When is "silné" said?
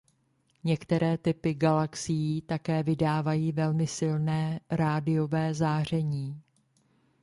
3.87-4.59